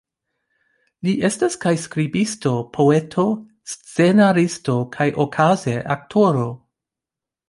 [1.07, 3.25] Li estas kaj skribisto, poeto,
[3.73, 6.47] scenaristo kaj okaze aktoro.